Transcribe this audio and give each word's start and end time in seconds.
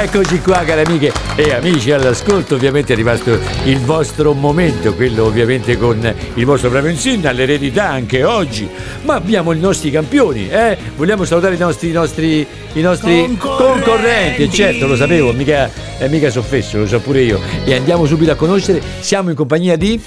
Eccoci 0.00 0.40
qua 0.40 0.64
cari 0.64 0.82
amiche 0.84 1.12
e 1.34 1.52
amici 1.52 1.90
all'ascolto, 1.90 2.54
ovviamente 2.54 2.90
è 2.90 2.92
arrivato 2.94 3.38
il 3.64 3.78
vostro 3.80 4.32
momento, 4.32 4.94
quello 4.94 5.24
ovviamente 5.24 5.76
con 5.76 6.14
il 6.34 6.44
vostro 6.44 6.70
bravo 6.70 6.88
insigne, 6.88 7.28
all'eredità 7.28 7.90
anche 7.90 8.22
oggi, 8.22 8.68
ma 9.02 9.14
abbiamo 9.14 9.52
i 9.52 9.58
nostri 9.58 9.90
campioni, 9.90 10.48
eh? 10.48 10.78
vogliamo 10.96 11.24
salutare 11.24 11.56
i 11.56 11.58
nostri, 11.58 11.88
i 11.88 11.92
nostri, 11.92 12.46
i 12.72 12.80
nostri 12.80 13.36
Concorrenti. 13.36 13.82
concorrenti, 13.82 14.50
certo 14.50 14.86
lo 14.86 14.96
sapevo, 14.96 15.32
mica, 15.32 15.70
eh, 15.98 16.08
mica 16.08 16.30
soffesso, 16.30 16.78
lo 16.78 16.86
so 16.86 17.00
pure 17.00 17.22
io, 17.22 17.40
e 17.64 17.74
andiamo 17.74 18.06
subito 18.06 18.30
a 18.30 18.34
conoscere, 18.34 18.80
siamo 19.00 19.30
in 19.30 19.36
compagnia 19.36 19.76
di 19.76 20.00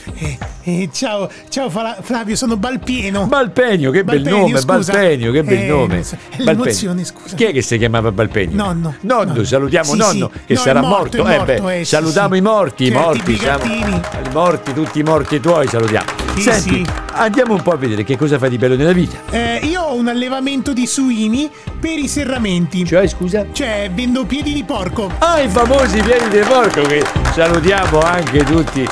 Eh, 0.64 0.90
ciao, 0.94 1.28
ciao 1.50 1.70
Flavio, 1.72 2.36
sono 2.36 2.56
Balpieno. 2.56 3.26
Balpenio, 3.26 3.90
che 3.90 4.04
bel 4.04 4.22
Balpenio, 4.22 4.40
nome, 4.48 4.60
scusa. 4.60 4.94
Balpenio, 4.94 5.32
che 5.32 5.44
bel 5.44 5.58
Eh, 5.58 5.66
nome. 5.68 6.04
l'emozione, 6.38 7.04
scusa. 7.04 7.36
Chi 7.36 7.46
è 7.46 7.52
che 7.52 7.64
si 7.64 7.80
chiamava 7.80 8.12
Balpenio? 8.12 8.56
Nonno. 8.56 8.96
Nonno, 9.02 9.24
Nonno. 9.32 9.44
salutiamo 9.44 9.92
Sì, 9.92 9.98
nonno 9.98 10.30
sì. 10.32 10.40
che 10.46 10.54
No, 10.54 10.60
sarà 10.60 10.82
morto, 10.82 11.24
morto. 11.24 11.52
Eh 11.52 11.60
beh, 11.60 11.80
eh, 11.80 11.86
salutiamo 11.86 12.34
sì. 12.34 12.38
i 12.40 12.42
morti, 12.42 12.86
i 12.86 12.92
morti, 12.92 13.38
siamo 13.38 13.64
morti, 14.34 14.74
tutti 14.74 15.00
i 15.00 15.04
morti 15.04 15.40
tuoi, 15.40 15.68
salutiamo. 15.68 16.20
Sì, 16.36 16.42
Senti, 16.42 16.86
andiamo 17.14 17.56
un 17.56 17.62
po' 17.62 17.72
a 17.72 17.76
vedere 17.78 18.04
che 18.04 18.16
cosa 18.16 18.38
fai 18.38 18.50
di 18.52 18.58
bello 18.58 18.76
nella 18.76 18.94
vita. 18.94 19.18
Eh, 19.32 19.60
io 19.64 19.82
ho 19.82 19.96
un 19.96 20.08
allevamento 20.08 20.74
di 20.74 20.86
suini 20.86 21.50
per 21.80 21.98
i 21.98 22.08
serramenti. 22.08 22.86
Cioè, 22.86 23.08
scusa? 23.08 23.48
Cioè, 23.52 23.90
vendo 23.94 24.26
piedi 24.26 24.54
di 24.54 24.64
porco. 24.64 25.12
Ah, 25.18 25.42
i 25.42 25.50
famosi 25.50 26.00
piedi 26.02 26.30
di 26.30 26.46
porco 26.48 26.84
che 26.84 27.04
salutiamo 27.34 28.00
anche 28.00 28.44
tutti. 28.44 28.88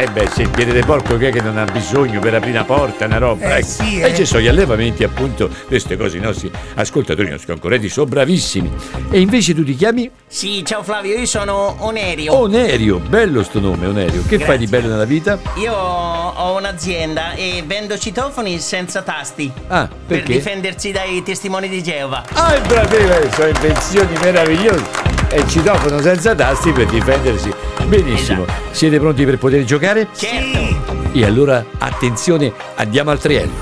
Eh 0.00 0.06
beh, 0.06 0.28
se 0.32 0.42
il 0.42 0.48
piede 0.50 0.72
di 0.72 0.84
porco 0.84 1.16
che 1.16 1.30
è 1.30 1.32
che 1.32 1.40
non 1.40 1.58
ha 1.58 1.64
bisogno 1.64 2.20
per 2.20 2.32
aprire 2.32 2.52
una 2.58 2.64
porta, 2.64 3.06
una 3.06 3.18
roba. 3.18 3.56
Eh 3.56 3.58
ecco. 3.58 3.66
sì, 3.66 3.98
E 3.98 4.10
eh. 4.10 4.14
ci 4.14 4.24
sono 4.24 4.40
gli 4.40 4.46
allevamenti, 4.46 5.02
appunto, 5.02 5.50
queste 5.66 5.96
cose 5.96 6.18
i 6.18 6.20
nostri 6.20 6.48
ascoltatori, 6.74 7.26
i 7.26 7.30
nostri 7.32 7.48
concorrenti 7.48 7.88
sono 7.88 8.06
bravissimi. 8.06 8.70
E 9.10 9.18
invece 9.18 9.54
tu 9.56 9.64
ti 9.64 9.74
chiami 9.74 10.08
Sì, 10.28 10.62
ciao 10.64 10.84
Flavio, 10.84 11.18
io 11.18 11.26
sono 11.26 11.74
Onerio. 11.80 12.32
Onerio, 12.32 12.98
bello 13.00 13.42
sto 13.42 13.58
nome, 13.58 13.86
Onerio. 13.88 14.22
Che 14.24 14.38
fai 14.38 14.56
di 14.58 14.66
Grazie. 14.66 14.68
bello 14.68 14.92
nella 14.92 15.04
vita? 15.04 15.36
Io 15.56 15.74
ho 15.74 16.56
un'azienda 16.56 17.32
e 17.32 17.64
vendo 17.66 17.98
citofoni 17.98 18.60
senza 18.60 19.02
tasti. 19.02 19.50
Ah, 19.66 19.88
Per 19.88 20.18
perché? 20.18 20.34
difendersi 20.34 20.92
dai 20.92 21.24
testimoni 21.24 21.68
di 21.68 21.82
Geova. 21.82 22.22
Ah, 22.34 22.54
è 22.54 22.60
bravissimo, 22.60 23.32
sono 23.32 23.48
invenzioni 23.48 24.16
meravigliose. 24.22 25.06
E 25.30 25.44
citofono 25.48 26.00
senza 26.00 26.36
tasti 26.36 26.70
per 26.70 26.86
difendersi. 26.86 27.52
Benissimo. 27.86 28.44
Esatto. 28.44 28.62
Siete 28.70 28.98
pronti 28.98 29.24
per 29.24 29.38
poter 29.38 29.64
giocare? 29.64 30.08
Certo. 30.14 30.96
E 31.12 31.24
allora, 31.24 31.64
attenzione, 31.78 32.52
andiamo 32.76 33.10
al 33.10 33.18
triello. 33.18 33.52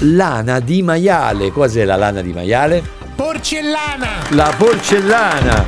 Lana 0.00 0.60
di 0.60 0.82
maiale. 0.82 1.50
Cos'è 1.50 1.84
la 1.84 1.96
lana 1.96 2.20
di 2.20 2.32
maiale? 2.32 2.82
Porcellana. 3.14 4.08
La 4.30 4.52
porcellana. 4.56 5.64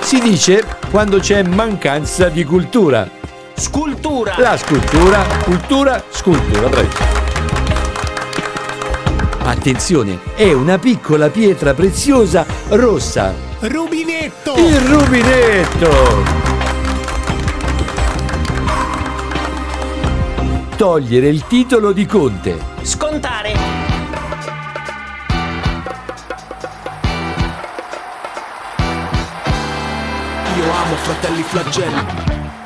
Si 0.00 0.20
dice 0.20 0.64
quando 0.90 1.18
c'è 1.18 1.42
mancanza 1.42 2.28
di 2.28 2.44
cultura. 2.44 3.08
Scultura. 3.54 4.34
La 4.38 4.56
scultura, 4.56 5.24
cultura, 5.42 6.02
scultura, 6.10 6.68
bravissimo. 6.68 7.24
Attenzione, 9.44 10.18
è 10.34 10.52
una 10.52 10.78
piccola 10.78 11.28
pietra 11.28 11.72
preziosa 11.72 12.44
rossa. 12.68 13.45
Rubinetto. 13.58 14.54
Il 14.54 14.80
rubinetto. 14.80 16.24
Togliere 20.76 21.28
il 21.28 21.46
titolo 21.46 21.92
di 21.92 22.04
conte. 22.04 22.58
Scontare. 22.82 23.52
Io 30.56 30.64
amo 30.64 30.94
fratelli 30.96 31.42
flagelli. 31.42 32.65